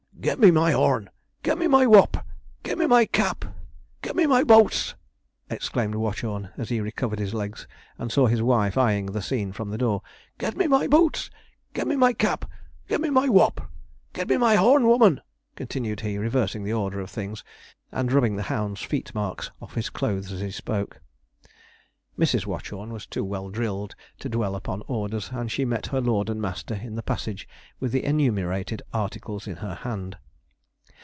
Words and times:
'Get 0.21 0.39
me 0.39 0.51
my 0.51 0.69
horn! 0.71 1.09
get 1.41 1.57
me 1.57 1.65
my 1.65 1.85
whop! 1.85 2.27
get 2.61 2.77
me 2.77 2.85
my 2.85 3.05
cap! 3.07 3.43
get 4.03 4.15
me 4.15 4.27
my 4.27 4.43
bouts!' 4.43 4.93
exclaimed 5.49 5.95
Watchorn, 5.95 6.49
as 6.57 6.69
he 6.69 6.79
recovered 6.79 7.17
his 7.17 7.33
legs, 7.33 7.67
and 7.97 8.11
saw 8.11 8.27
his 8.27 8.39
wife 8.43 8.77
eyeing 8.77 9.07
the 9.07 9.21
scene 9.23 9.51
from 9.51 9.71
the 9.71 9.79
door. 9.79 10.03
'Get 10.37 10.55
me 10.55 10.67
my 10.67 10.85
bouts! 10.87 11.31
get 11.73 11.87
me 11.87 11.95
my 11.95 12.13
cap! 12.13 12.45
get 12.87 13.01
me 13.01 13.09
my 13.09 13.25
whop! 13.25 13.67
get 14.13 14.29
me 14.29 14.37
my 14.37 14.53
horn, 14.57 14.85
woman!' 14.85 15.21
continued 15.55 16.01
he, 16.01 16.19
reversing 16.19 16.63
the 16.63 16.71
order 16.73 16.99
of 16.99 17.09
things, 17.09 17.43
and 17.91 18.13
rubbing 18.13 18.35
the 18.35 18.43
hounds' 18.43 18.81
feetmarks 18.85 19.49
off 19.59 19.73
his 19.73 19.89
clothes 19.89 20.31
as 20.31 20.39
he 20.39 20.51
spoke. 20.51 21.01
Mrs. 22.19 22.45
Watchorn 22.45 22.91
was 22.91 23.07
too 23.07 23.23
well 23.23 23.49
drilled 23.49 23.95
to 24.19 24.27
dwell 24.29 24.55
upon 24.55 24.83
orders, 24.85 25.29
and 25.31 25.49
she 25.49 25.63
met 25.65 25.87
her 25.87 26.01
lord 26.01 26.29
and 26.29 26.41
master 26.41 26.75
in 26.75 26.95
the 26.95 27.01
passage 27.01 27.47
with 27.79 27.93
the 27.93 28.03
enumerated 28.03 28.81
articles 28.93 29.47
in 29.47 29.55
her 29.55 29.73
hand. 29.75 30.17